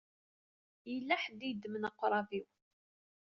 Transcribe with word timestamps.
Yella 0.91 1.15
ḥedd 1.23 1.39
i 1.43 1.47
yeddmen 1.49 1.87
aqṛab-iw. 1.89 2.47